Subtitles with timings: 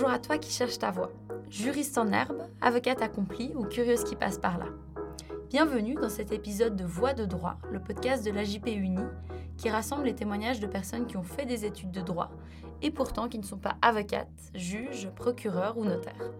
[0.00, 1.10] Bonjour à toi qui cherches ta voie.
[1.50, 4.66] Juriste en herbe, avocate accomplie ou curieuse qui passe par là.
[5.50, 9.02] Bienvenue dans cet épisode de Voix de droit, le podcast de l'AJP Uni,
[9.56, 12.30] qui rassemble les témoignages de personnes qui ont fait des études de droit
[12.80, 16.30] et pourtant qui ne sont pas avocates, juges, procureurs ou notaires.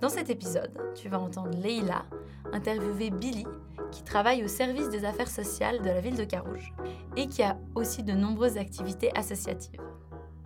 [0.00, 2.06] Dans cet épisode, tu vas entendre Leila
[2.52, 3.46] interviewer Billy,
[3.92, 6.74] qui travaille au service des affaires sociales de la ville de Carouge
[7.16, 9.80] et qui a aussi de nombreuses activités associatives.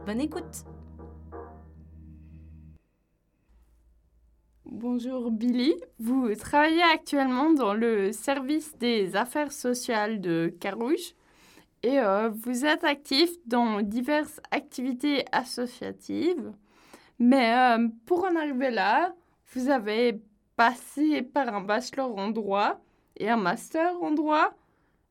[0.04, 0.66] Bonne écoute!
[4.86, 11.14] Bonjour Billy, vous travaillez actuellement dans le service des affaires sociales de Carouge
[11.82, 16.52] et euh, vous êtes actif dans diverses activités associatives.
[17.18, 19.14] Mais euh, pour en arriver là,
[19.54, 20.20] vous avez
[20.54, 22.78] passé par un bachelor en droit
[23.16, 24.52] et un master en droit.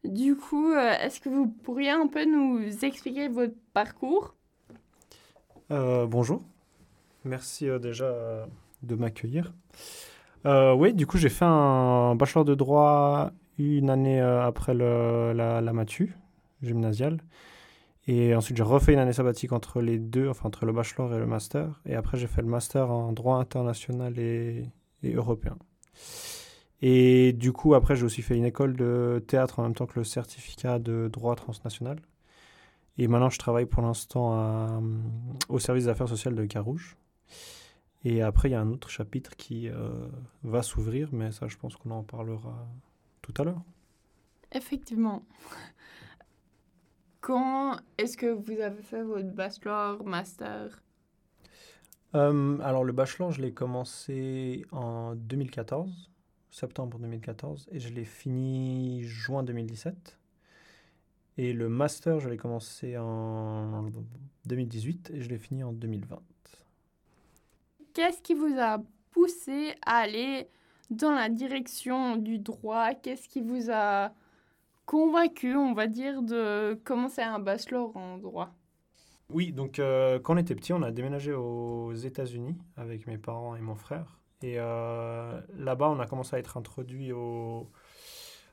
[0.03, 4.36] Du coup, euh, est-ce que vous pourriez un peu nous expliquer votre parcours?
[5.67, 6.44] Bonjour,
[7.26, 8.45] merci déjà
[8.84, 9.53] de m'accueillir.
[10.45, 15.62] Euh, oui, du coup, j'ai fait un bachelor de droit une année euh, après la,
[15.62, 16.16] la Matu,
[16.62, 17.20] gymnasiale.
[18.08, 21.20] Et ensuite, j'ai refait une année sabbatique entre les deux, enfin entre le bachelor et
[21.20, 21.81] le master.
[21.86, 24.66] Et après, j'ai fait le master en droit international et,
[25.04, 25.58] et européen.
[26.81, 29.98] Et du coup, après, j'ai aussi fait une école de théâtre en même temps que
[29.98, 32.02] le certificat de droit transnational.
[32.98, 34.84] Et maintenant, je travaille pour l'instant
[35.48, 36.98] au service des affaires sociales de Carouge.
[38.06, 40.08] Et après, il y a un autre chapitre qui euh,
[40.44, 42.68] va s'ouvrir, mais ça, je pense qu'on en parlera
[43.22, 43.64] tout à l'heure.
[44.52, 45.26] Effectivement.
[47.22, 50.84] Quand est-ce que vous avez fait votre bachelor, master?
[52.16, 56.12] Euh, Alors, le bachelor, je l'ai commencé en 2014,
[56.52, 60.20] septembre 2014, et je l'ai fini juin 2017.
[61.38, 63.89] Et le master, je l'ai commencé en
[64.45, 66.22] 2018 et je l'ai fini en 2020
[67.93, 68.80] qu'est-ce qui vous a
[69.11, 70.48] poussé à aller
[70.89, 72.93] dans la direction du droit?
[72.93, 74.11] Qu'est-ce qui vous a
[74.86, 78.53] convaincu, on va dire, de commencer un bachelor en droit?
[79.30, 83.55] Oui, donc euh, quand on était petit, on a déménagé aux États-Unis avec mes parents
[83.55, 84.20] et mon frère.
[84.42, 87.71] Et euh, là-bas, on a commencé à être introduit au,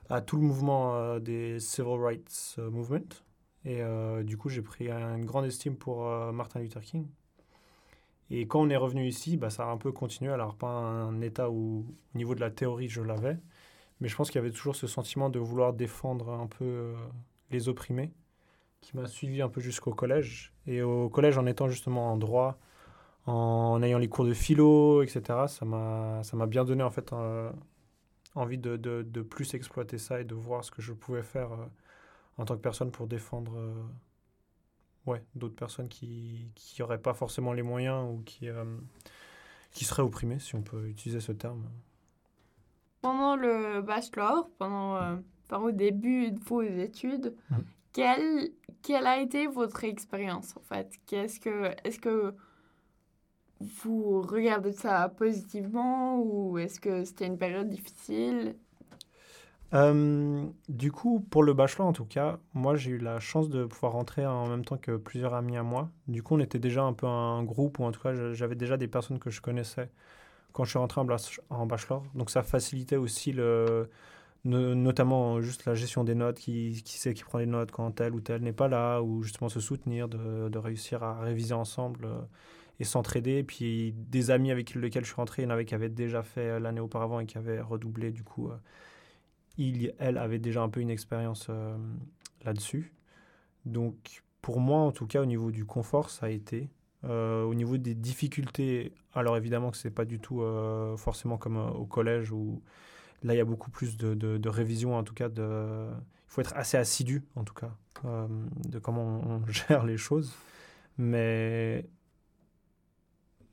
[0.09, 3.09] à tout le mouvement euh, des Civil Rights Movement.
[3.63, 3.83] Et
[4.23, 6.03] du coup, j'ai pris une grande estime pour
[6.33, 7.05] Martin Luther King.
[8.31, 10.31] Et quand on est revenu ici, bah, ça a un peu continué.
[10.31, 13.37] Alors, pas un état où, au niveau de la théorie, je l'avais.
[13.99, 16.95] Mais je pense qu'il y avait toujours ce sentiment de vouloir défendre un peu euh,
[17.51, 18.13] les opprimés
[18.81, 20.53] qui m'a suivi un peu jusqu'au collège.
[20.65, 22.57] Et au collège, en étant justement en droit,
[23.25, 27.13] en ayant les cours de philo, etc., ça m'a bien donné en fait
[28.35, 31.65] envie de, de, plus exploiter ça et de voir ce que je pouvais faire euh,
[32.37, 33.73] en tant que personne pour défendre euh,
[35.05, 38.63] ouais, d'autres personnes qui n'auraient pas forcément les moyens ou qui, euh,
[39.71, 41.69] qui seraient opprimées, si on peut utiliser ce terme.
[43.01, 45.15] Pendant le bachelor, pendant, euh,
[45.51, 47.55] au début de vos études, mmh.
[47.93, 48.51] quelle,
[48.81, 50.99] quelle a été votre expérience en fait?
[51.07, 52.33] Qu'est-ce que, Est-ce que
[53.59, 58.55] vous regardez ça positivement ou est-ce que c'était une période difficile?
[59.73, 63.65] Euh, du coup, pour le bachelor en tout cas, moi j'ai eu la chance de
[63.65, 65.89] pouvoir rentrer en même temps que plusieurs amis à moi.
[66.07, 68.77] Du coup, on était déjà un peu un groupe, ou en tout cas, j'avais déjà
[68.77, 69.89] des personnes que je connaissais
[70.53, 72.03] quand je suis rentré en, bachelor.
[72.15, 73.89] Donc ça facilitait aussi le,
[74.43, 78.21] notamment juste la gestion des notes, qui, sait qui prend les notes quand tel ou
[78.21, 82.21] tel n'est pas là, ou justement se soutenir, de, de réussir à réviser ensemble euh,
[82.81, 83.43] et s'entraider.
[83.43, 86.23] Puis des amis avec lesquels je suis rentré, il y en avait qui avaient déjà
[86.23, 88.49] fait l'année auparavant et qui avaient redoublé du coup.
[89.57, 91.77] Il, elle avait déjà un peu une expérience euh,
[92.43, 92.93] là-dessus.
[93.65, 96.69] Donc pour moi, en tout cas, au niveau du confort, ça a été.
[97.03, 101.37] Euh, au niveau des difficultés, alors évidemment que ce n'est pas du tout euh, forcément
[101.37, 102.61] comme au collège où
[103.23, 105.27] là il y a beaucoup plus de, de, révision, en tout cas.
[105.27, 105.93] Il
[106.27, 107.71] faut être assez assidu, en tout cas,
[108.03, 110.33] de comment on, gère les choses.
[110.97, 111.85] Mais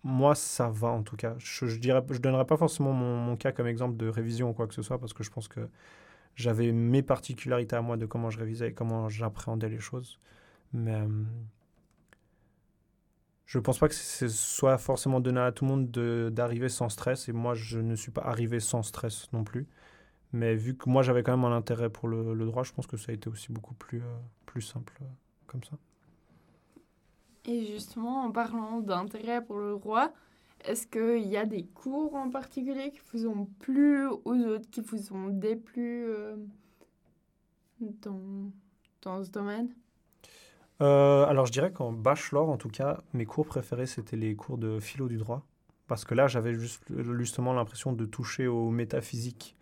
[0.04, 1.34] moi, ça va en tout cas.
[1.38, 4.74] Je ne je donnerai pas forcément mon, cas comme exemple de révision ou quoi que
[4.74, 5.68] ce soit, parce que je pense que
[6.36, 10.18] j'avais mes particularités à moi de comment je révisais et comment j'appréhendais les choses.
[10.72, 11.08] Mais euh,
[13.46, 15.90] je ne pense pas que ce soit forcément donné à tout le monde
[16.30, 19.66] d'arriver sans stress, et moi, je ne suis pas arrivé sans stress non plus.
[20.32, 22.96] Mais vu que moi, j'avais quand même un intérêt pour le, droit, je pense que
[22.98, 24.16] ça a été aussi beaucoup plus, euh,
[24.46, 25.06] plus simple euh,
[25.46, 25.78] comme ça.
[27.48, 30.12] Et justement, en parlant d'intérêt pour le droit,
[30.66, 34.82] est-ce qu'il y a des cours en particulier qui vous ont plu ou autres qui
[34.82, 36.36] vous ont déplu euh,
[37.80, 38.52] dans,
[39.00, 39.70] dans ce domaine?
[40.82, 44.58] Euh, alors je dirais qu'en bachelor, en tout cas, mes cours préférés, c'était les cours
[44.58, 45.42] de philo du droit.
[45.86, 46.82] Parce que là, j'avais juste,
[47.16, 49.56] justement l'impression de toucher aux métaphysiques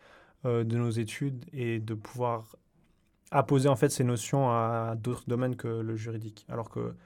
[0.44, 2.56] euh, de nos études et de pouvoir
[3.30, 6.46] apposer en fait ces notions à d'autres domaines que le juridique.
[6.48, 6.96] Alors que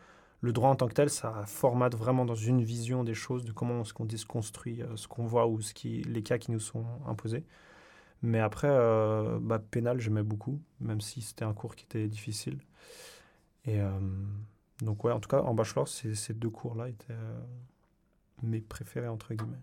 [0.40, 3.52] le droit en tant que tel, ça formate vraiment dans une vision des choses, de
[3.52, 3.92] comment on se
[4.24, 7.44] construit, euh, ce qu'on voit ou les cas qui nous sont imposés.
[8.22, 12.58] Mais après, euh, bah, pénal, j'aimais beaucoup, même si c'était un cours qui était difficile.
[13.66, 13.90] Et euh,
[14.80, 17.14] donc, ouais, en tout cas, en bachelor, ces, deux cours-là étaient
[18.42, 19.60] mes préférés, entre guillemets.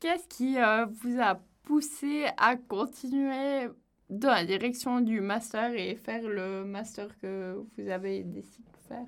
[0.00, 0.56] Qu'est-ce qui
[1.02, 3.68] vous a poussé à continuer
[4.08, 8.77] dans la direction du master et faire le master que vous avez décidé?
[8.88, 9.06] Faire?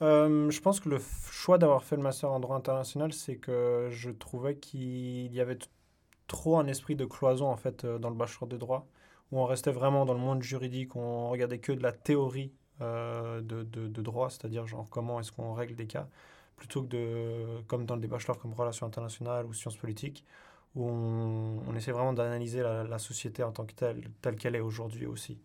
[0.00, 0.98] Je pense que le
[1.30, 5.58] choix d'avoir fait le master en droit international, c'est que je trouvais qu'il y avait
[6.32, 8.86] trop un esprit de cloison en fait euh, dans le bachelor de droit,
[9.30, 13.40] où on restait vraiment dans le monde juridique, on regardait que de la théorie euh,
[13.42, 16.08] de, droit, c'est-à-dire genre comment est-ce qu'on règle des cas,
[16.56, 20.24] plutôt que de, comme dans des bachelors comme relations internationales ou sciences politiques,
[20.74, 24.60] où on, on essaie vraiment d'analyser la, société en tant que telle, telle qu'elle est
[24.60, 25.38] aujourd'hui aussi.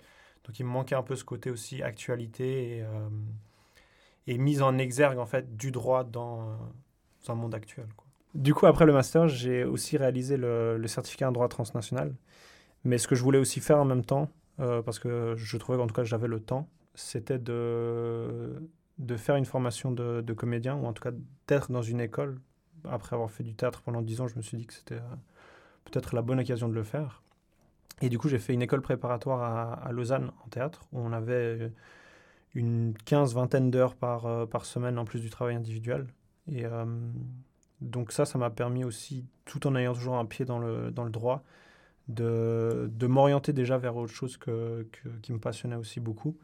[0.48, 5.20] Donc il me manquait un peu ce côté aussi actualité et, euh, mise en exergue
[5.20, 6.58] en fait du droit dans,
[7.26, 7.88] dans un monde actuel.
[8.34, 12.14] Du coup, après le master, j'ai aussi réalisé le, certificat en droit transnational.
[12.84, 14.30] Mais ce que je voulais aussi faire en même temps,
[14.60, 18.62] euh, parce que je trouvais qu'en tout cas j'avais le temps, c'était de,
[19.00, 21.12] de faire une formation de, de comédien, ou en tout cas
[21.48, 22.40] d'être dans une école.
[22.90, 25.16] Après avoir fait du théâtre pendant 10 ans, je me suis dit que c'était euh,
[25.86, 27.24] peut-être la bonne occasion de le faire.
[28.02, 31.72] Et du coup, j'ai fait une école préparatoire à, Lausanne en théâtre, où on avait
[32.54, 36.08] une quinze, vingtaine d'heures par, euh, par semaine en plus du travail individuel.
[36.52, 36.64] Et
[37.82, 41.04] donc ça, ça m'a permis aussi, tout en ayant toujours un pied dans le, dans
[41.04, 41.44] le droit,
[42.08, 44.88] de, de m'orienter déjà vers autre chose que,
[45.22, 46.38] qui me passionnait aussi beaucoup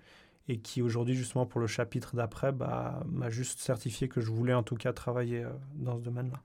[0.48, 4.54] et qui aujourd'hui, justement pour le chapitre d'après, bah, m'a juste certifié que je voulais
[4.54, 6.42] en tout cas travailler euh, dans ce domaine-là.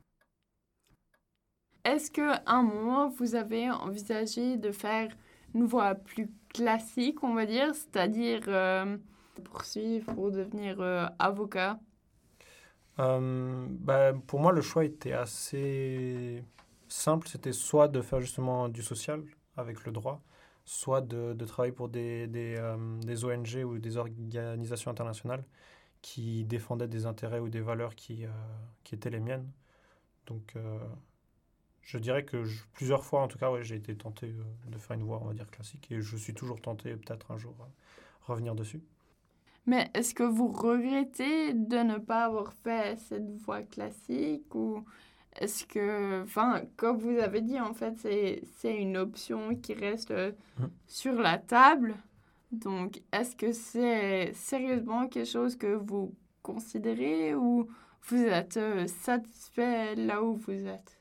[1.88, 5.08] Est-ce qu'à un moment, vous avez envisagé de faire
[5.54, 8.98] une voie plus classique, on va dire, c'est-à-dire euh,
[9.42, 11.80] poursuivre pour devenir euh, avocat?
[12.98, 16.44] Euh, bah, Pour moi, le choix était assez
[16.88, 17.26] simple.
[17.26, 19.22] C'était soit de faire justement du social
[19.56, 20.20] avec le droit,
[20.66, 25.42] soit de, travailler pour des, des, euh, des, ONG ou des organisations internationales
[26.02, 28.28] qui défendaient des intérêts ou des valeurs qui, euh,
[28.84, 29.50] qui étaient les miennes.
[30.26, 30.54] Donc,
[31.88, 32.44] je dirais que
[32.74, 34.34] plusieurs fois, en tout cas, ouais, j'ai été tenté
[34.66, 35.90] de faire une voie, on va dire, classique.
[35.90, 37.56] Et je suis toujours tenté, peut-être un jour,
[38.20, 38.82] revenir dessus.
[39.64, 44.84] Mais est-ce que vous regrettez de ne pas avoir fait cette voie classique ou
[45.40, 50.32] est-ce que, enfin, comme vous avez dit, en fait, c'est une option qui reste euh,
[50.58, 50.64] mmh.
[50.86, 51.94] sur la table.
[52.52, 57.66] Donc, est-ce que c'est sérieusement quelque chose que vous considérez ou
[58.02, 60.97] vous êtes euh, satisfait là où vous êtes?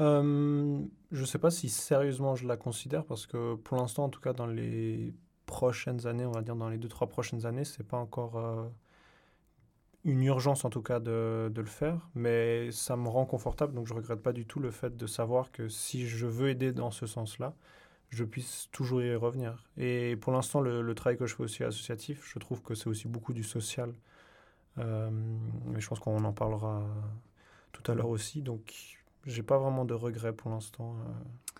[0.00, 0.80] Euh,
[1.12, 4.20] Je ne sais pas si sérieusement je la considère parce que pour l'instant, en tout
[4.20, 5.14] cas, dans les
[5.46, 8.64] prochaines années, on va dire dans les deux, trois prochaines années, c'est pas encore euh,
[10.04, 13.94] une urgence en tout cas de, le faire, mais ça me rend confortable, donc je
[13.94, 17.06] regrette pas du tout le fait de savoir que si je veux aider dans ce
[17.06, 17.54] sens-là,
[18.10, 19.64] je puisse toujours y revenir.
[19.76, 23.08] Et pour l'instant, le, travail que je fais aussi associatif, je trouve que c'est aussi
[23.08, 23.92] beaucoup du social.
[24.78, 25.10] Euh,
[25.66, 26.82] mais je pense qu'on en parlera
[27.72, 30.96] tout à l'heure aussi, donc j'ai pas vraiment de regrets pour l'instant.
[30.98, 31.58] Euh,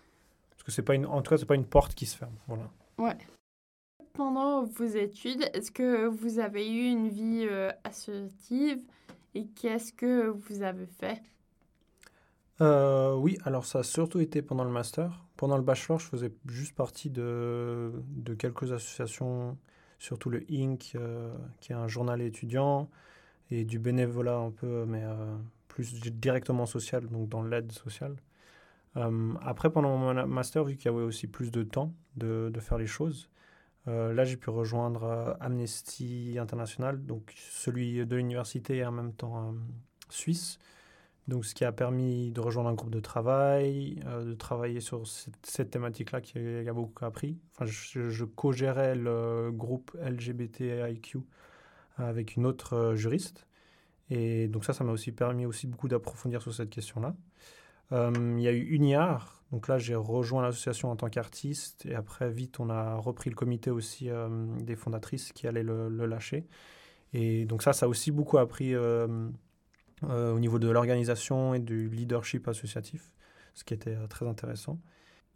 [0.51, 2.35] parce que c'est pas une, en tout cas, c'est pas une porte qui se ferme.
[2.47, 2.69] Voilà.
[2.97, 3.17] Ouais
[4.13, 8.79] pendant vos études, est-ce que vous avez eu une vie euh, associative
[9.33, 11.21] et qu'est-ce que vous avez fait?
[12.61, 15.25] Euh, Oui, alors ça a surtout été pendant le master.
[15.37, 19.57] Pendant le bachelor, je faisais juste partie de, de quelques associations,
[19.97, 20.95] surtout le Inc.,
[21.59, 22.89] qui est un journal étudiant,
[23.49, 25.03] et du bénévolat un peu, mais
[25.81, 28.15] directement social, donc dans l'aide sociale.
[29.41, 32.87] après, pendant mon master, vu qu'il y avait aussi plus de temps de, faire les
[32.87, 33.29] choses,
[33.87, 39.13] euh, là, j'ai pu rejoindre euh, Amnesty International, donc celui de l'université et en même
[39.13, 39.53] temps euh,
[40.09, 40.59] suisse.
[41.27, 45.69] Donc, ce qui a permis de rejoindre un groupe de travail, de travailler sur cette,
[45.69, 47.39] thématique-là qui a beaucoup appris.
[47.53, 51.19] Enfin, je co-gérais le groupe LGBTIQ
[51.97, 53.47] avec une autre juriste.
[54.11, 57.15] Et donc ça, ça m'a aussi permis aussi beaucoup d'approfondir sur cette question-là.
[57.91, 62.29] il y a eu UNIAR, donc là, j'ai rejoint l'association en tant qu'artiste et après,
[62.31, 64.29] vite, on a repris le comité aussi euh,
[64.61, 66.47] des fondatrices qui allaient le, lâcher.
[67.13, 69.29] Et donc ça, ça a aussi beaucoup appris euh,
[70.03, 73.11] euh, au niveau de l'organisation et du leadership associatif,
[73.53, 74.79] ce qui était très intéressant.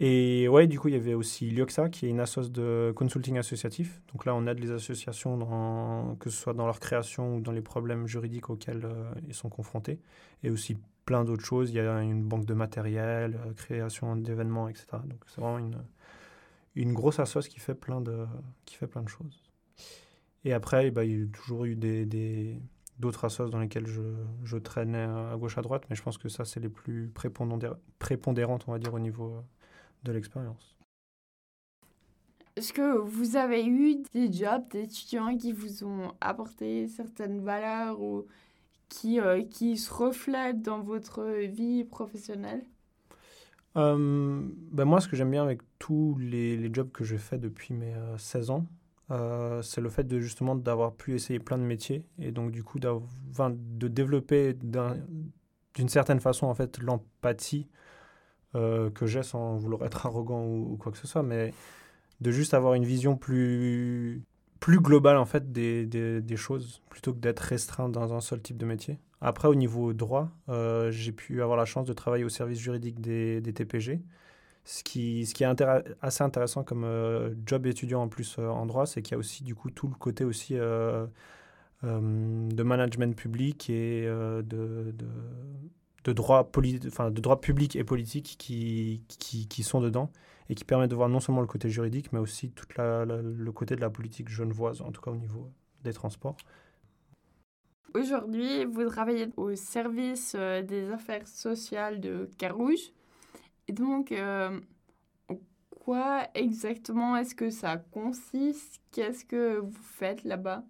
[0.01, 3.37] Et ouais, du coup, il y avait aussi Lioxa, qui est une association de consulting
[3.37, 4.01] associatif.
[4.11, 7.53] Donc là, on aide les associations, dans, que ce soit dans leur création ou dans
[7.53, 9.99] les problèmes juridiques auxquels euh, ils sont confrontés.
[10.43, 11.69] Et aussi plein d'autres choses.
[11.71, 14.85] Il y a une banque de matériel, euh, création d'événements, etc.
[15.05, 15.77] Donc c'est vraiment une,
[16.75, 18.25] une grosse association qui fait plein de,
[18.65, 19.43] qui fait plein de choses.
[20.43, 22.59] Et après, bah, il y a toujours eu des, des
[22.99, 24.01] d'autres associations dans lesquelles je,
[24.43, 28.65] je, traînais à gauche à droite, mais je pense que ça, c'est les plus prépondérantes,
[28.67, 29.41] on va dire, au niveau euh,
[30.05, 30.77] de l'expérience.
[32.55, 38.25] Est-ce que vous avez eu des jobs d'étudiants qui vous ont apporté certaines valeurs ou
[38.87, 42.63] qui, euh, qui se reflètent dans votre vie professionnelle?
[43.75, 47.37] Euh, ben Moi, ce que j'aime bien avec tous les, les, jobs que j'ai fait
[47.37, 48.65] depuis mes 16 euh, ans,
[49.11, 52.63] euh, c'est le fait de justement d'avoir pu essayer plein de métiers et donc du
[52.63, 57.67] coup de développer d'une certaine façon en fait l'empathie
[58.55, 61.53] euh, que j'ai sans vouloir être arrogant ou, quoi que ce soit, mais
[62.21, 64.23] de juste avoir une vision plus,
[64.61, 68.57] plus globale en fait des, des, choses plutôt que d'être restreint dans un seul type
[68.57, 68.97] de métier.
[69.19, 73.01] Après, au niveau droit, euh, j'ai pu avoir la chance de travailler au service juridique
[73.01, 74.01] des, des TPG.
[74.63, 75.47] Ce qui, ce qui est
[76.01, 79.43] assez intéressant comme euh, job étudiant en plus en droit, c'est qu'il y a aussi
[79.43, 81.09] du coup tout le côté aussi de
[82.63, 84.93] management public et de
[86.05, 86.49] de droits
[86.87, 90.11] enfin, de droit public et politique qui, qui, qui, sont dedans
[90.49, 93.75] et qui permettent de voir non seulement le côté juridique, mais aussi tout le côté
[93.75, 95.51] de la politique genevoise, en tout cas au niveau
[95.83, 96.37] des transports.
[97.95, 102.91] Aujourd'hui, vous travaillez au service euh, des affaires sociales de Carouge.
[103.67, 104.59] Et donc, euh,
[105.69, 108.81] quoi exactement est-ce que ça consiste?
[108.91, 110.65] Qu'est-ce que vous faites là-bas?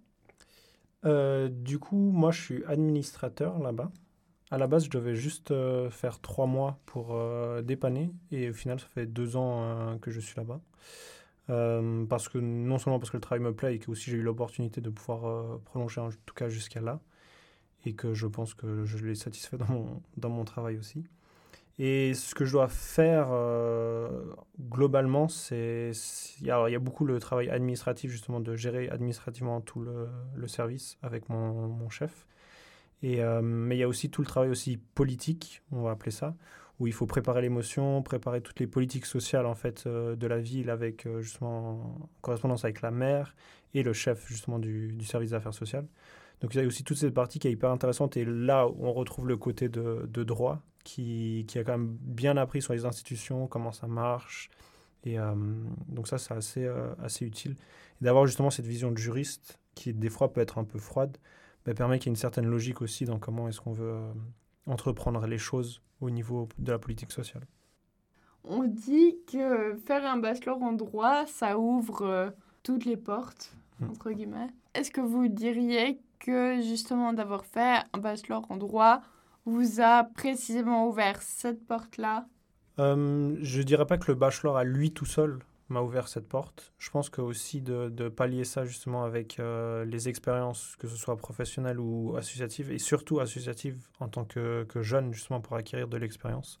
[1.04, 3.90] Euh, Du coup, moi, je suis administrateur là-bas.
[4.50, 8.52] À la base, je devais juste euh, faire trois mois pour euh, dépanner et au
[8.52, 10.60] final, ça fait deux ans euh, que je suis là-bas.
[12.08, 14.22] parce que non seulement parce que le travail me plaît et que aussi j'ai eu
[14.22, 17.00] l'opportunité de pouvoir prolonger en tout cas jusqu'à là
[17.84, 21.04] et que je pense que je l'ai satisfait dans mon, dans mon travail aussi.
[21.78, 23.28] Et ce que je dois faire
[24.60, 25.92] globalement, c'est
[26.40, 30.98] il y, a beaucoup le travail administratif justement de gérer administrativement tout le, le service
[31.02, 32.26] avec mon, mon chef
[33.04, 36.34] euh, mais il y a aussi tout le travail aussi politique, on va appeler ça,
[36.80, 40.38] où il faut préparer l'émotion, préparer toutes les politiques sociales en fait euh, de la
[40.38, 43.34] ville avec euh, justement en correspondance avec la maire
[43.74, 45.86] et le chef justement du, service d'affaires sociales.
[46.40, 48.92] Donc il y a aussi toute cette partie qui est hyper intéressante et là on
[48.92, 53.72] retrouve le côté de, droit qui, a quand même bien appris sur les institutions, comment
[53.72, 54.50] ça marche.
[55.04, 55.16] Et
[55.88, 56.70] donc ça c'est assez,
[57.02, 57.56] assez utile.
[58.02, 61.16] D'avoir justement cette vision de juriste qui des fois peut être un peu froide,
[61.66, 64.12] bah, permet qu'il y ait une certaine logique aussi dans comment est-ce qu'on veut euh,
[64.66, 67.44] entreprendre les choses au niveau de la politique sociale.
[68.44, 72.30] On dit que faire un bachelor en droit, ça ouvre euh,
[72.62, 73.90] toutes les portes, hmm.
[73.90, 74.48] entre guillemets.
[74.74, 79.00] Est-ce que vous diriez que justement d'avoir fait un bachelor en droit
[79.44, 82.26] vous a précisément ouvert cette porte-là?
[82.78, 86.72] Euh, Je dirais pas que le bachelor à lui tout seul m'a ouvert cette porte.
[86.78, 90.96] Je pense que aussi de, de pallier ça justement avec euh, les expériences, que ce
[90.96, 95.88] soit professionnelles ou associatives, et surtout associatives en tant que, que jeune justement pour acquérir
[95.88, 96.60] de l'expérience,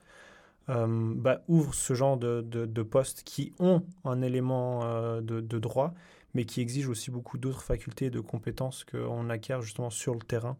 [0.68, 5.40] euh, bah, ouvre ce genre de, de, de, postes qui ont un élément euh, de,
[5.40, 5.94] de, droit,
[6.34, 10.20] mais qui exigent aussi beaucoup d'autres facultés et de compétences qu'on acquiert justement sur le
[10.20, 10.56] terrain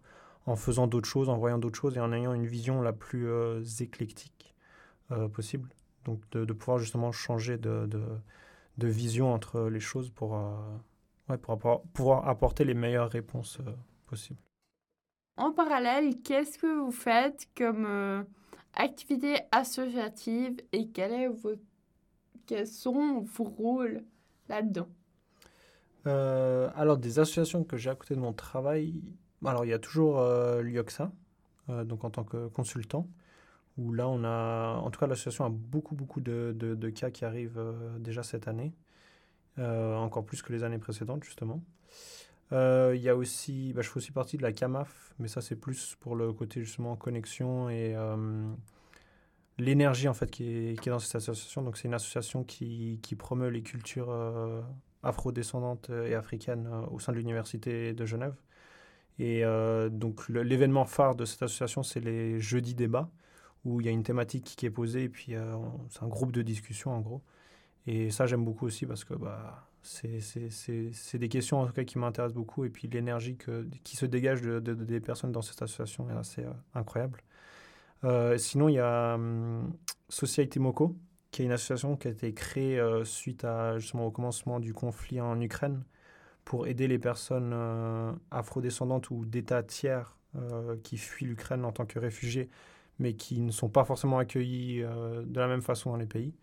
[0.47, 3.29] en faisant d'autres choses, en voyant d'autres choses et en ayant une vision la plus
[3.81, 4.55] éclectique
[5.33, 5.69] possible.
[6.07, 7.89] Donc de, pouvoir justement changer de,
[8.79, 10.55] de, vision entre les choses pour, euh,
[11.29, 13.73] ouais, pour pouvoir apporter les meilleures réponses euh,
[14.07, 14.39] possibles.
[15.37, 18.23] En parallèle, qu'est-ce que vous faites comme euh,
[18.75, 21.29] activité associative et quel est
[22.47, 24.05] quels sont vos rôles
[24.49, 24.89] là-dedans?
[26.05, 29.03] Alors, des associations que j'ai à côté de mon travail,
[29.45, 30.23] alors il y a toujours
[30.63, 31.11] l'IOXA,
[31.69, 33.09] donc en tant que consultant
[33.79, 37.25] où là, on a, en tout cas, l'association a beaucoup, beaucoup de, de, cas qui
[37.25, 38.73] arrivent euh, déjà cette année,
[39.59, 41.63] euh, encore plus que les années précédentes, justement.
[42.53, 45.41] Euh, il y a aussi, bah, je fais aussi partie de la CAMAF, mais ça,
[45.41, 47.95] c'est plus pour le côté, justement, connexion et
[49.59, 51.63] l'énergie, en fait, qui est, dans cette association.
[51.63, 54.15] Donc, c'est une association qui, qui promeut les cultures
[55.03, 58.37] afro-descendantes et africaines au sein de l'Université de Genève.
[59.19, 59.43] Et
[59.91, 63.11] donc, l'événement phare de cette association, c'est les jeudis débats
[63.67, 65.57] où il y a une thématique qui est posée et puis euh,
[65.91, 67.23] c'est un groupe de discussion en gros.
[67.87, 71.99] Et ça, j'aime beaucoup aussi parce que bah, c'est des questions en tout cas qui
[71.99, 73.37] m'intéressent beaucoup et puis l'énergie
[73.85, 77.23] qui se dégage de, des personnes dans cette association est assez euh, incroyable.
[78.05, 79.73] Euh, sinon, il y a hum,
[80.09, 80.97] Society Moko
[81.33, 85.21] qui est une association qui a été créée suite à, justement, au commencement du conflit
[85.21, 85.83] en Ukraine
[86.45, 87.55] pour aider les personnes
[88.31, 90.17] afrodescendantes ou d'États tiers
[90.83, 92.49] qui fuient l'Ukraine en tant que réfugiés,
[92.99, 96.35] mais qui ne sont pas forcément accueillis de la même façon dans les pays.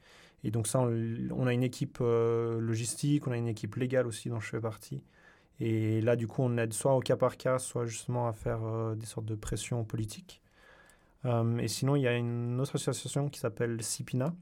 [0.43, 4.39] Et donc ça, on, a une équipe logistique, on a une équipe légale aussi dont
[4.39, 5.01] je fais partie.
[5.59, 8.59] Et là, du coup, on aide soit au cas par cas, soit justement à faire
[8.95, 10.43] des sortes de pressions politiques.
[11.25, 14.33] Euh, et sinon, il y a une autre association qui s'appelle CIPINA,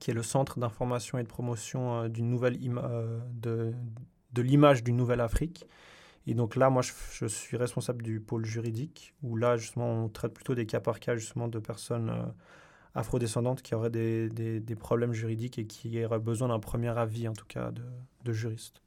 [0.00, 3.72] qui est le Centre d'information et de promotion euh, euh, de,
[4.32, 5.66] de l'image d'une nouvelle Afrique.
[6.28, 10.34] Et donc là, moi, je, suis responsable du pôle juridique, où là, justement, on traite
[10.34, 12.12] plutôt des cas par cas, justement, de personnes
[12.94, 17.46] afrodescendantes qui auraient des, problèmes juridiques et qui auraient besoin d'un premier avis, en tout
[17.46, 17.82] cas, de,
[18.24, 18.82] de juriste.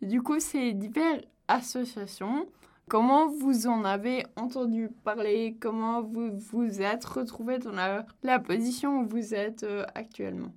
[0.00, 2.46] Du coup, ces diverses associations
[2.90, 5.56] Comment vous en avez entendu parler?
[5.60, 10.52] Comment vous vous êtes retrouvé dans la, la, position où vous êtes euh, actuellement?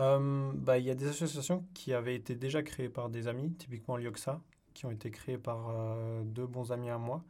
[0.00, 3.52] Euh, bah, Il y a des associations qui avaient été déjà créées par des amis,
[3.52, 4.40] typiquement l'IOXA,
[4.74, 7.22] qui ont été créées par euh, deux bons amis à moi.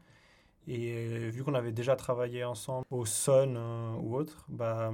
[0.67, 3.57] Et vu qu'on avait déjà travaillé ensemble au SON
[4.03, 4.93] ou autre, bah,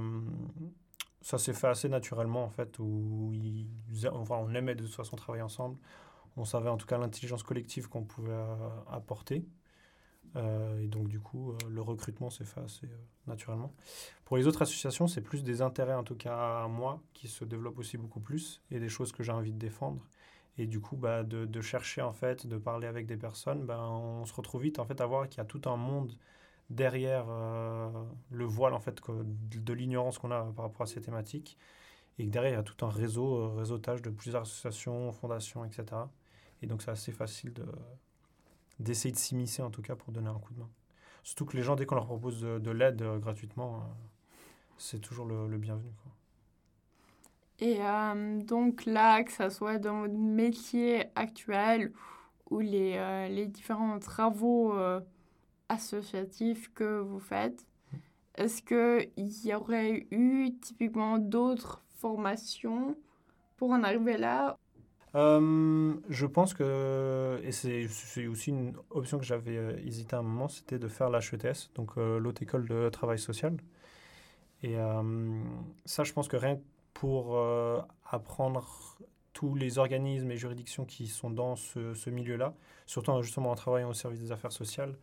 [1.21, 3.33] ça s'est fait assez naturellement en fait, où
[4.29, 5.77] on aimait de toute façon travailler ensemble
[6.37, 9.43] on savait en tout cas l'intelligence collective qu'on pouvait euh, apporter.
[10.37, 12.87] Euh, et donc, du coup, euh, le recrutement s'est assez
[13.25, 13.73] naturellement.
[14.25, 17.43] Pour les autres associations, c'est plus des intérêts, en tout cas à moi, qui se
[17.43, 20.05] développent aussi beaucoup plus et des choses que j'ai envie de défendre.
[20.59, 24.25] Et du coup, bah, de, chercher, en fait, de parler avec des personnes, bah, on
[24.25, 26.17] se retrouve vite, en fait, à voir qu'il y a tout un monde
[26.69, 27.25] derrière
[28.31, 31.57] le voile, en fait, de, l'ignorance qu'on a par rapport à ces thématiques.
[32.19, 35.85] Et que derrière, il y a tout un réseau, réseautage de plusieurs associations, fondations, etc.
[36.63, 37.65] Et donc, c'est assez facile de,
[38.79, 40.69] d'essayer de s'immiscer, en tout cas, pour donner un coup de main.
[41.23, 43.79] Surtout que les gens, dès qu'on leur propose de, l'aide euh, gratuitement, euh,
[44.77, 45.91] c'est toujours le, bienvenu.
[46.03, 46.11] Quoi.
[47.59, 51.91] Et euh, donc là, que ce soit dans votre métier actuel
[52.49, 54.73] ou les, les différents travaux
[55.67, 57.97] associatifs que vous faites, mmh.
[58.35, 62.95] est-ce qu'il y aurait eu typiquement d'autres formations
[63.57, 64.57] pour en arriver là
[65.15, 70.23] euh, je pense que, et c'est aussi une option que j'avais euh, hésité à un
[70.23, 73.57] moment, c'était de faire l'HETS, donc euh, École de Travail Social.
[74.63, 74.75] Et
[75.85, 76.63] ça, je pense que rien que
[76.95, 77.39] pour
[78.09, 78.97] apprendre
[79.33, 82.55] tous les organismes et juridictions qui sont dans ce, ce milieu-là,
[82.87, 84.95] surtout justement en travaillant au service des affaires sociales,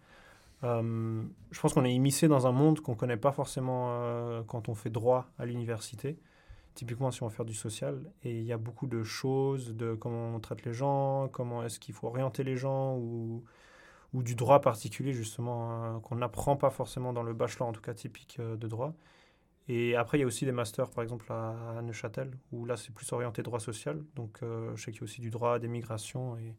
[0.62, 4.74] je pense qu'on est immiscé dans un monde qu'on ne connaît pas forcément quand on
[4.74, 6.18] fait droit à l'université
[6.74, 9.94] typiquement si on veut faire du social, et il y a beaucoup de choses, de
[9.94, 13.44] comment on traite les gens, comment est-ce qu'il faut orienter les gens, ou,
[14.12, 17.80] ou du droit particulier justement, hein, qu'on n'apprend pas forcément dans le bachelor, en tout
[17.80, 18.94] cas typique euh, de droit.
[19.68, 22.92] Et après, il y a aussi des masters, par exemple à, Neuchâtel, où là, c'est
[22.92, 24.02] plus orienté droit social.
[24.14, 26.36] Donc, euh, je sais qu'il y a aussi du droit des migrations.
[26.36, 26.54] Et,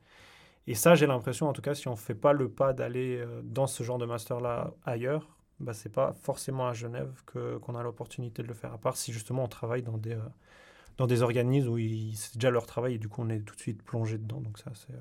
[0.67, 3.17] et ça, j'ai l'impression, en tout cas, si on ne fait pas le pas d'aller
[3.19, 7.57] euh, dans ce genre de master-là ailleurs, bah, ce n'est pas forcément à Genève que,
[7.57, 10.29] qu'on a l'opportunité de le faire, à part si justement on travaille dans des, euh,
[10.97, 11.77] dans des organismes où
[12.15, 14.41] c'est déjà leur travail et du coup on est tout de suite plongé dedans.
[14.41, 14.99] Donc, ça, c'est, euh,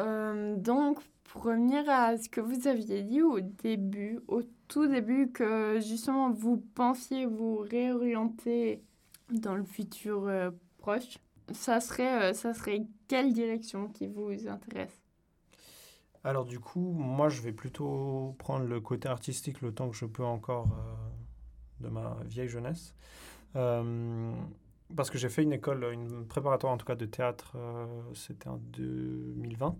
[0.00, 5.32] euh, donc, pour revenir à ce que vous aviez dit au début, au tout début,
[5.32, 8.82] que justement vous pensiez vous réorienter
[9.30, 10.30] dans le futur
[10.78, 11.18] proche,
[11.52, 15.07] ça serait, ça serait quelle direction qui vous intéresse?
[16.24, 20.04] Alors du coup, moi je vais plutôt prendre le côté artistique le temps que je
[20.04, 22.94] peux encore euh, de ma vieille jeunesse.
[23.56, 24.32] Euh,
[24.96, 28.48] parce que j'ai fait une école, une préparatoire en tout cas de théâtre, euh, c'était
[28.48, 29.76] en 2020.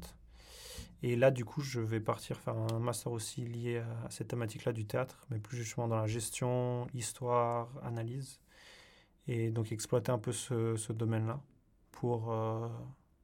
[1.02, 4.72] Et là, du coup, je vais partir faire un master aussi lié à cette thématique-là
[4.72, 8.40] du théâtre, mais plus justement dans la gestion, histoire, analyse.
[9.28, 11.40] Et donc exploiter un peu ce, ce domaine-là
[11.92, 12.34] pour,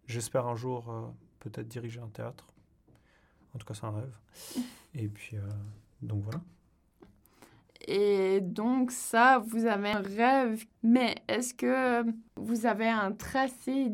[0.06, 2.53] j'espère un jour, peut-être diriger un théâtre.
[3.54, 4.16] En tout cas, c'est un rêve.
[4.94, 5.40] Et puis, euh,
[6.02, 6.40] donc voilà.
[7.86, 12.04] Et donc ça, vous avez un rêve, mais est-ce que
[12.36, 13.92] vous avez un tracé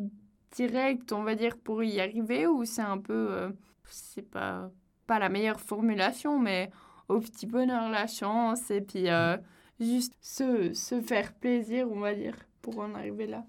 [0.52, 3.50] direct, on va dire, pour y arriver, ou c'est un peu, euh,
[3.86, 4.70] c'est pas,
[5.06, 6.70] pas la meilleure formulation, mais
[7.08, 9.36] au petit bonheur la chance, et puis euh,
[9.80, 13.44] juste se, se, faire plaisir, on va dire, pour en arriver là?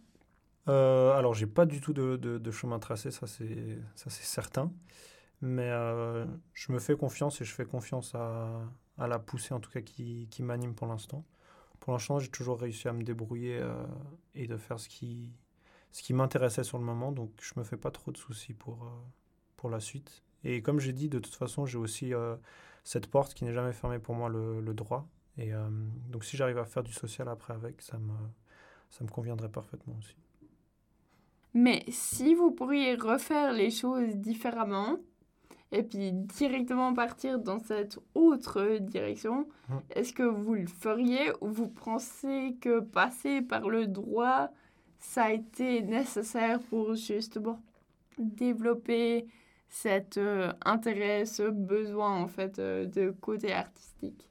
[0.68, 4.72] Alors, j'ai pas du tout de, de, de chemin tracé, ça c'est certain.
[5.42, 8.62] Mais euh, je me fais confiance et je fais confiance à,
[8.98, 11.26] à la poussée, en tout cas, qui, qui m'anime pour l'instant.
[11.80, 13.84] Pour l'instant, j'ai toujours réussi à me débrouiller euh,
[14.36, 15.32] et de faire ce qui,
[15.92, 17.12] ce qui m'intéressait sur le moment.
[17.12, 18.90] Donc, je me fais pas trop de soucis pour, euh,
[19.58, 20.24] pour la suite.
[20.44, 22.14] Et comme j'ai dit, de toute façon, j'ai aussi
[22.84, 25.08] cette porte qui n'est jamais fermée pour moi, le, le droit.
[25.38, 25.52] Et
[26.10, 28.14] donc si j'arrive à faire du social après avec, ça me,
[28.90, 30.16] ça me conviendrait parfaitement aussi.
[31.54, 34.98] Mais si vous pourriez refaire les choses différemment,
[35.72, 39.82] et puis directement partir dans cette autre direction, Mhm.
[39.92, 44.50] est-ce que vous le feriez ou vous pensez que passer par le droit,
[45.00, 47.60] ça a été nécessaire pour justement
[48.18, 49.26] développer
[49.70, 54.28] cet euh, intérêt, ce besoin en fait euh, de côté artistique?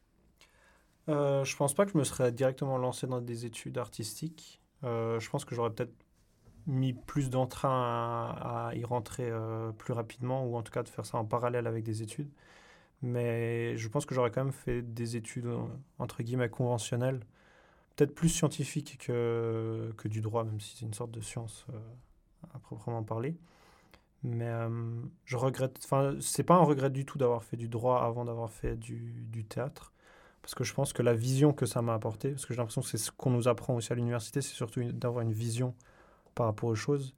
[1.08, 4.60] Euh, je pense pas que je me serais directement lancé dans des études artistiques.
[4.84, 5.92] Euh, je pense que j'aurais peut-être
[6.66, 11.06] mis plus d'entrain à, y rentrer euh, plus rapidement, ou en tout cas de faire
[11.06, 12.30] ça en parallèle avec des études.
[13.02, 15.48] Mais je pense que j'aurais quand même fait des études,
[15.98, 17.20] entre guillemets, conventionnelles,
[17.96, 21.78] peut-être plus scientifiques que, que du droit, même si c'est une sorte de science euh,
[22.54, 23.36] à proprement parler.
[24.22, 24.68] Mais euh,
[25.24, 28.50] je regrette, enfin, c'est pas un regret du tout d'avoir fait du droit avant d'avoir
[28.50, 29.92] fait du, du théâtre
[30.42, 32.80] parce que je pense que la vision que ça m'a apporté, parce que j'ai l'impression
[32.80, 35.74] que c'est ce qu'on nous apprend aussi à l'université, c'est surtout d'avoir une vision
[36.34, 37.14] par rapport aux choses.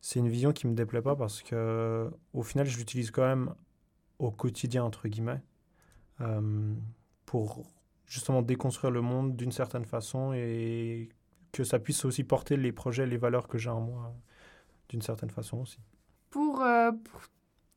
[0.00, 3.54] C'est une vision qui me déplaît pas parce que au final, je l'utilise quand même
[4.18, 5.42] au quotidien entre guillemets
[6.20, 6.74] euh,
[7.26, 7.64] pour
[8.06, 11.08] justement déconstruire le monde d'une certaine façon et
[11.52, 14.14] que ça puisse aussi porter les projets, les valeurs que j'ai en moi
[14.88, 15.78] d'une certaine façon aussi.
[16.30, 17.22] Pour, euh, pour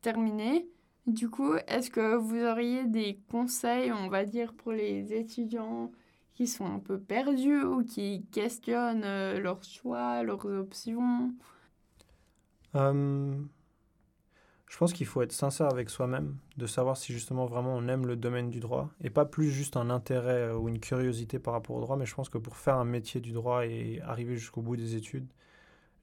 [0.01, 0.67] terminer,
[1.07, 5.91] du coup, est-ce que vous auriez des conseils, on va dire, pour les étudiants
[6.33, 11.33] qui sont un peu perdus ou qui questionnent euh, leurs choix, leurs options.
[12.75, 13.35] Euh,
[14.67, 18.05] je pense qu'il faut être sincère avec soi-même, de savoir si justement vraiment on aime
[18.05, 21.53] le domaine du droit, et pas plus juste un intérêt euh, ou une curiosité par
[21.53, 24.37] rapport au droit, mais je pense que pour faire un métier du droit et arriver
[24.37, 25.27] jusqu'au bout des études,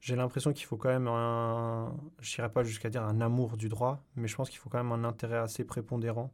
[0.01, 3.69] j'ai l'impression qu'il faut quand même un, je n'irai pas jusqu'à dire un amour du
[3.69, 6.31] droit, mais je pense qu'il faut quand même un intérêt assez prépondérant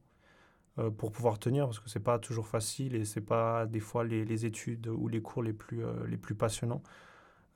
[0.79, 4.03] euh, pour pouvoir tenir, parce que c'est pas toujours facile et c'est pas des fois
[4.03, 6.81] les, études ou les cours les plus, euh, les plus passionnants.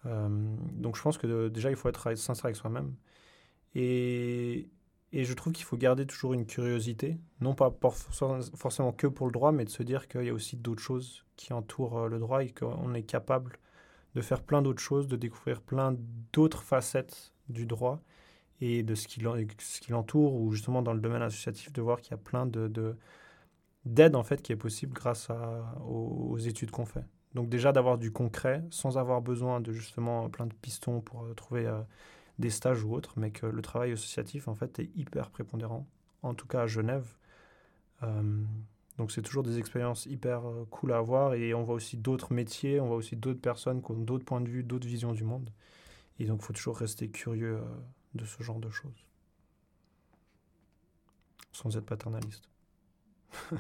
[0.06, 0.30] Euh,
[0.74, 2.94] donc je pense que déjà il faut être sincère avec soi-même.
[3.74, 4.70] Et,
[5.14, 9.32] et je trouve qu'il faut garder toujours une curiosité, non pas forcément que pour le
[9.32, 12.44] droit, mais de se dire qu'il y a aussi d'autres choses qui entourent le droit
[12.44, 13.58] et qu'on est capable
[14.14, 15.96] de faire plein d'autres choses, de découvrir plein
[16.34, 18.02] d'autres facettes du droit
[18.62, 19.22] et de ce qui
[19.92, 22.98] l'entoure, ou justement dans le domaine associatif, de voir qu'il y a plein de, de-
[23.86, 25.30] d'aide en fait qui est possible grâce
[25.86, 27.06] aux, études qu'on fait.
[27.34, 31.34] Donc déjà d'avoir du concret sans avoir besoin de justement plein de pistons pour euh,
[31.34, 31.82] trouver euh,
[32.40, 35.88] des stages ou autres, mais que le travail associatif en fait est hyper prépondérant,
[36.24, 37.06] en tout cas à Genève.
[38.04, 38.44] Euh,
[38.98, 40.42] donc c'est toujours des expériences hyper
[40.72, 43.92] cool à avoir et on voit aussi d'autres métiers, on voit aussi d'autres personnes qui
[43.92, 45.52] ont d'autres points de vue, d'autres visions du monde.
[46.20, 47.60] Et donc il faut toujours rester curieux
[48.18, 49.06] de ce genre de choses.
[51.52, 52.50] Sans être paternaliste.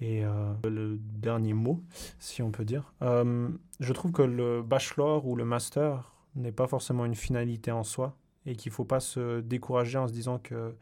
[0.00, 1.82] Et euh, le dernier mot,
[2.20, 3.48] si on peut dire, euh,
[3.80, 8.16] je trouve que le bachelor ou le master n'est pas forcément une finalité en soi
[8.46, 10.76] et qu'il ne faut pas se décourager en se disant que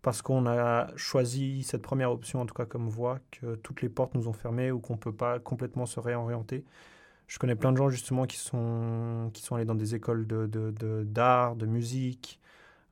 [0.00, 3.88] parce qu'on a choisi cette première option, en tout cas comme voie, que toutes les
[3.88, 6.64] portes nous ont fermées ou qu'on ne peut pas complètement se réorienter.
[7.26, 10.48] Je connais plein de gens justement qui sont, qui sont allés dans des écoles d'art,
[10.48, 12.40] de, de, d'art, de musique,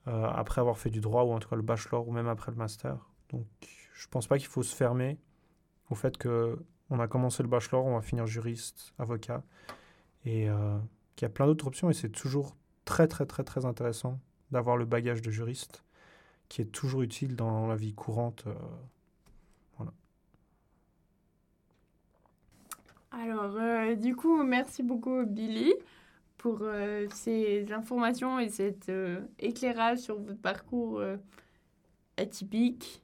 [0.08, 2.50] euh, après avoir fait du droit ou en tout cas le bachelor ou même après
[2.50, 2.96] le master.
[3.30, 3.46] Donc
[3.92, 5.18] je pense pas qu'il faut se fermer
[5.90, 9.44] au fait que on a commencé le bachelor, on va finir juriste, avocat,
[10.24, 10.78] et euh,
[11.16, 14.18] qu'il y a plein d'autres options, et c'est toujours très très très très intéressant
[14.50, 15.84] d'avoir le bagage de juriste,
[16.48, 18.44] qui est toujours utile dans la vie courante.
[18.46, 18.54] euh,
[23.10, 25.72] Alors, euh, du coup, merci beaucoup Billy
[26.38, 31.16] pour euh, ces informations et cet euh, éclairage sur votre parcours euh,
[32.16, 33.02] atypique.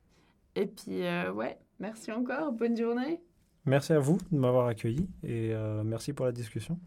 [0.54, 3.20] Et puis, euh, ouais, merci encore, bonne journée.
[3.66, 6.78] Merci à vous de m'avoir accueilli, et euh, merci pour la discussion.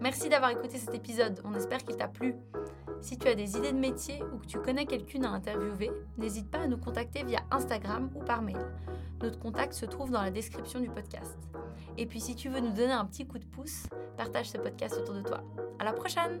[0.00, 2.34] Merci d'avoir écouté cet épisode, on espère qu'il t'a plu.
[3.02, 6.48] Si tu as des idées de métier ou que tu connais quelqu'une à interviewer, n'hésite
[6.48, 8.64] pas à nous contacter via Instagram ou par mail.
[9.20, 11.36] Notre contact se trouve dans la description du podcast.
[11.98, 13.86] Et puis si tu veux nous donner un petit coup de pouce,
[14.16, 15.42] partage ce podcast autour de toi.
[15.80, 16.40] À la prochaine!